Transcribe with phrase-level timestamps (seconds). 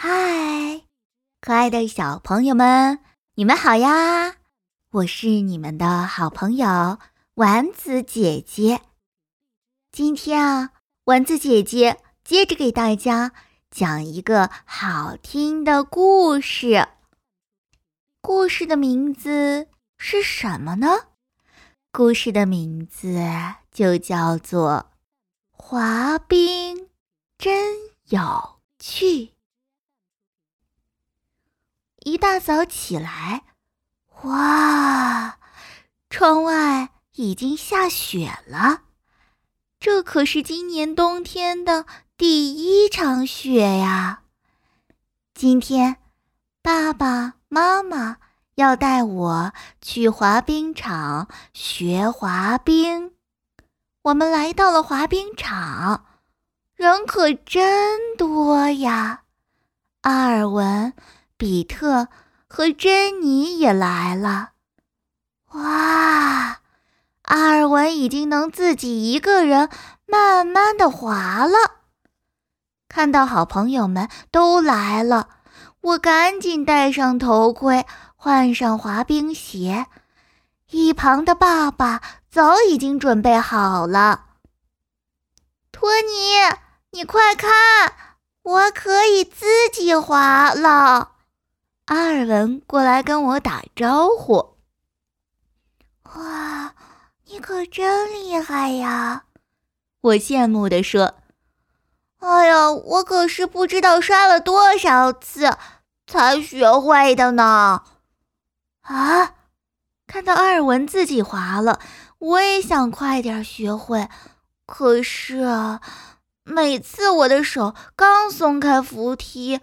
[0.00, 0.84] 嗨，
[1.40, 3.00] 可爱的小朋友们，
[3.34, 4.36] 你们好呀！
[4.92, 7.00] 我是你们的好朋友
[7.34, 8.82] 丸子姐姐。
[9.90, 10.70] 今天啊，
[11.06, 13.32] 丸子姐姐接着给大家
[13.72, 16.90] 讲一个好听的故事。
[18.20, 19.66] 故事的名字
[19.98, 21.08] 是什么呢？
[21.90, 23.20] 故事的名字
[23.72, 24.92] 就叫做
[25.60, 26.86] 《滑冰
[27.36, 27.74] 真
[28.10, 29.04] 有趣》。
[32.08, 33.42] 一大早起来，
[34.22, 35.38] 哇，
[36.08, 38.84] 窗外已经下雪了。
[39.78, 41.84] 这可是今年冬天的
[42.16, 44.22] 第一场雪呀！
[45.34, 45.98] 今天，
[46.62, 48.16] 爸爸妈妈
[48.54, 53.12] 要带我去滑冰场学滑冰。
[54.00, 56.06] 我们来到了滑冰场，
[56.74, 59.24] 人可真多呀！
[60.00, 60.94] 阿尔文、
[61.38, 62.08] 比特
[62.46, 64.50] 和珍妮也来了。
[65.52, 66.60] 哇！
[67.22, 69.70] 阿尔文已经能自己一个人
[70.06, 71.82] 慢慢的滑了。
[72.88, 75.28] 看到好朋友们都来了，
[75.82, 79.86] 我赶紧戴上头盔，换上滑冰鞋。
[80.70, 82.00] 一旁的爸爸
[82.30, 84.24] 早已经准备好了。
[85.70, 86.56] 托尼，
[86.92, 87.94] 你快看，
[88.42, 91.12] 我可以自己滑了。
[91.88, 94.56] 阿尔文过来跟我打招呼。
[96.16, 96.74] 哇！
[97.24, 99.24] 你可真厉害呀！
[100.02, 101.14] 我羡慕地说
[102.20, 105.56] ：“哎呀，我可是不知道摔了多少次
[106.06, 107.84] 才学会的呢。”
[108.84, 109.34] 啊！
[110.06, 111.80] 看到阿尔文自己滑了，
[112.18, 114.10] 我也想快点学会。
[114.66, 115.80] 可是啊，
[116.44, 119.60] 每次我的手刚松开扶梯，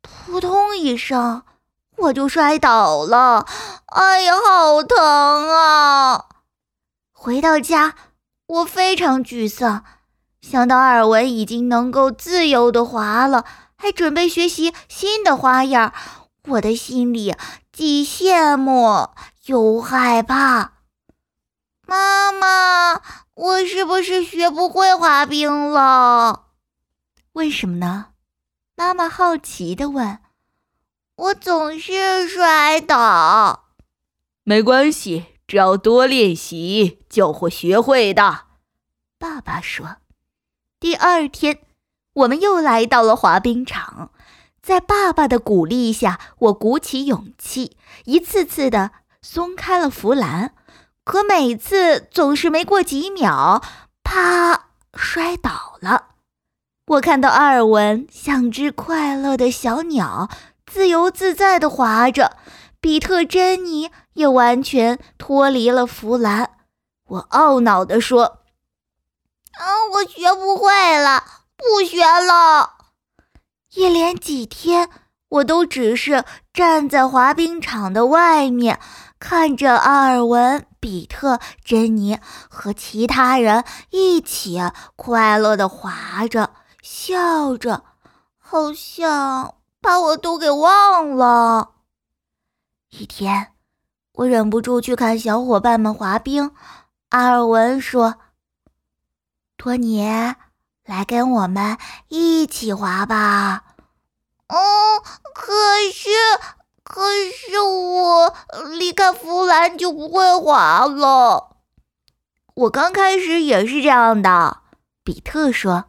[0.00, 1.42] 扑通一声，
[1.98, 3.46] 我就摔倒了。
[3.86, 6.26] 哎呀，好疼啊！
[7.12, 7.94] 回到家，
[8.46, 9.84] 我非常沮丧。
[10.40, 13.44] 想到阿尔文已经能够自由的滑了，
[13.76, 15.92] 还准备学习新的花样，
[16.48, 17.34] 我的心里
[17.72, 19.08] 既羡慕
[19.46, 20.74] 又害怕。
[21.86, 23.00] 妈妈，
[23.34, 26.44] 我是不是学不会滑冰了？
[27.32, 28.06] 为什么呢？
[28.76, 30.18] 妈妈好奇的问。
[31.16, 33.64] 我总是摔倒。
[34.44, 35.26] 没关系。
[35.46, 38.46] 只要多练习，就会学会的。
[39.16, 39.98] 爸爸说
[40.80, 41.60] ：“第二天，
[42.14, 44.10] 我们又来到了滑冰场，
[44.60, 48.90] 在爸爸的鼓励下，我鼓起勇气，一次次的
[49.22, 50.52] 松开了扶栏。
[51.04, 53.62] 可每次总是没过几秒，
[54.02, 56.06] 啪，摔倒了。
[56.86, 60.28] 我看到阿尔文像只快乐的小鸟，
[60.70, 62.36] 自由自在的滑着。”
[62.78, 66.50] 比特、珍妮也完全脱离了弗兰。
[67.08, 68.38] 我懊恼地说
[69.58, 71.24] ：“啊，我学不会了，
[71.56, 72.74] 不学了。”
[73.74, 74.88] 一连几天，
[75.28, 78.78] 我都只是站在滑冰场的外面，
[79.18, 84.60] 看着阿尔文、比特、珍妮和其他人一起
[84.94, 86.50] 快乐地滑着，
[86.82, 87.82] 笑着，
[88.38, 89.54] 好像
[89.86, 91.74] 把我都给忘了。
[92.90, 93.52] 一天，
[94.14, 96.50] 我忍不住去看小伙伴们滑冰。
[97.10, 98.16] 阿尔文说
[99.56, 100.04] ：“托尼，
[100.84, 103.76] 来跟我们一起滑吧。
[104.50, 104.56] ”“哦，
[105.32, 105.52] 可
[105.94, 106.10] 是，
[106.82, 108.34] 可是我
[108.76, 111.58] 离开弗兰就不会滑了。”
[112.54, 114.62] 我刚开始也是这样的，
[115.04, 115.84] 比特说。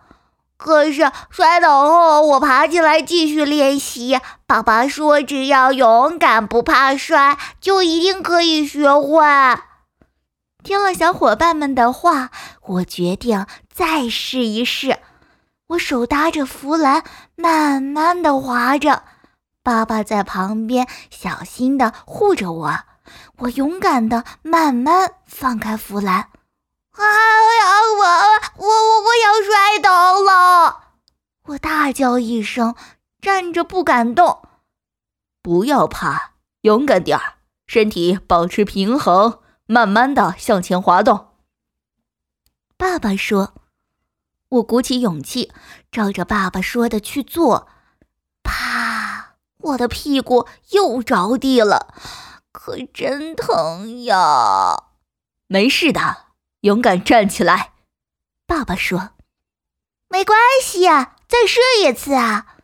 [0.57, 4.19] 可是摔倒后，我爬起来继续练习。
[4.45, 9.23] 爸爸说，只要勇敢不怕摔，就一定可以学会。
[10.63, 12.31] 听了小伙伴们的话，
[12.63, 14.97] 我决定再试一试。
[15.67, 17.03] 我手搭着扶栏，
[17.35, 19.03] 慢慢的滑着，
[19.61, 22.79] 爸爸在旁边小心的护着我。
[23.37, 26.29] 我勇敢的慢慢放开扶栏。
[26.97, 27.65] 啊呀，
[27.97, 28.03] 我
[28.57, 30.93] 我我我要摔倒了！
[31.45, 32.75] 我大叫一声，
[33.21, 34.41] 站着不敢动。
[35.41, 37.35] 不要怕，勇敢点儿，
[37.67, 41.35] 身体保持平衡，慢慢的向前滑动。
[42.75, 43.53] 爸爸说
[44.49, 45.51] ：“我鼓起勇气，
[45.91, 47.67] 照着爸爸说的去做。”
[48.43, 49.35] 啪！
[49.59, 51.93] 我的屁股又着地了，
[52.51, 54.83] 可真疼呀！
[55.47, 56.26] 没事的。
[56.67, 57.71] 勇敢站起来，
[58.45, 59.11] 爸爸说
[60.09, 62.57] ：“没关系呀，再试一次啊。”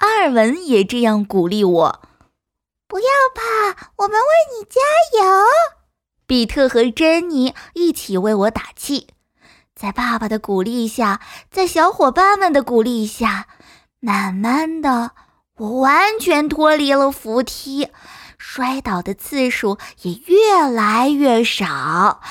[0.00, 2.02] 阿尔文也这样鼓励我
[2.88, 4.26] ：“不要怕，我们为
[4.58, 4.80] 你加
[5.20, 5.44] 油。”
[6.26, 9.08] 比特和珍妮一起为我打气。
[9.74, 11.20] 在爸爸的鼓励下，
[11.50, 13.46] 在小伙伴们的鼓励下，
[14.00, 15.10] 慢慢的，
[15.56, 17.88] 我完全脱离了扶梯，
[18.38, 22.22] 摔倒的次数也越来越少，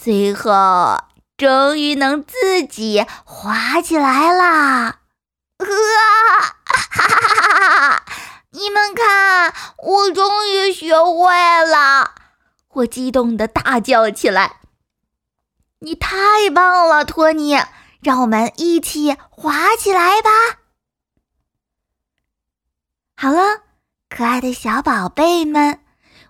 [0.00, 1.02] 最后
[1.36, 5.00] 终于能自己滑起来啦！
[5.58, 5.66] 啊，
[6.64, 8.04] 哈哈哈哈！
[8.50, 11.34] 你们看，我终于学会
[11.64, 12.14] 了！
[12.68, 14.60] 我激动的大叫起来。
[15.80, 17.58] 你太棒了，托尼！
[18.00, 20.30] 让我们一起滑起来吧。
[23.16, 23.62] 好了，
[24.08, 25.80] 可爱的小宝贝们，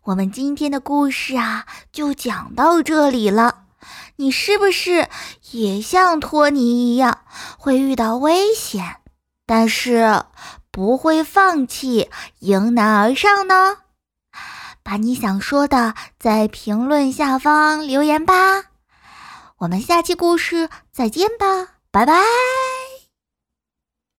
[0.08, 3.64] 我们今天的故事啊，就讲到这里了。
[4.16, 5.06] 你是不是
[5.50, 7.18] 也像托尼一样，
[7.58, 8.96] 会遇到危险，
[9.44, 10.24] 但是
[10.70, 12.08] 不会放弃，
[12.38, 13.76] 迎难而上呢？
[14.82, 18.64] 把你想说的在评论下方留言吧。
[19.58, 22.14] 我们下期故事再见吧，拜拜。